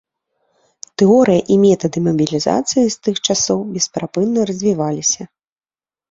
Тэорыя 0.99 1.41
і 1.55 1.57
метады 1.65 2.01
мабілізацыі 2.07 2.85
з 2.95 2.97
тых 3.07 3.15
часоў 3.33 3.59
бесперапынна 3.75 4.47
развіваліся. 4.51 5.21